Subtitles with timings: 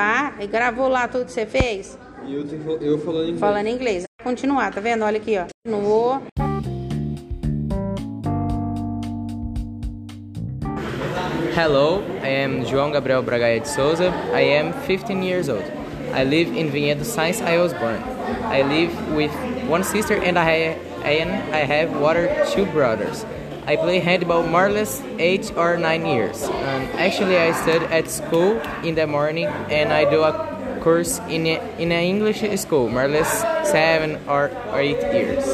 [0.00, 1.98] Ah, e gravou lá tudo que você fez?
[2.24, 3.40] E eu, tô- eu falando inglês.
[3.40, 4.04] Falando inglês.
[4.22, 5.04] Continuar, tá vendo?
[5.04, 5.46] Olha aqui, ó.
[5.68, 6.22] No
[11.56, 14.12] Hello, I am João Gabriel Bragaia de Souza.
[14.32, 15.64] I am 15 years old.
[16.14, 18.00] I live in Vinhedo since I was born.
[18.52, 19.32] I live with
[19.68, 23.26] one sister and I, and I have water two brothers.
[23.68, 26.40] I play handball more or less 8 or 9 years.
[26.40, 30.32] And actually I study at school in the morning and I do a
[30.80, 31.44] course in
[31.76, 35.44] in an English school more or less 7 or 8 years.